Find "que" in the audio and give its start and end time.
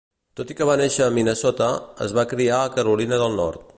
0.61-0.65